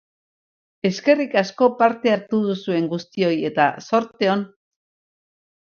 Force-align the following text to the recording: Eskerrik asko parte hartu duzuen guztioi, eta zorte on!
Eskerrik 0.89 1.35
asko 1.43 1.67
parte 1.83 2.15
hartu 2.15 2.41
duzuen 2.49 2.91
guztioi, 2.95 3.33
eta 3.53 3.71
zorte 3.91 4.35
on! 4.37 4.47